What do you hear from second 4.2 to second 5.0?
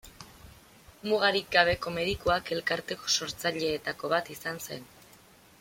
izan zen.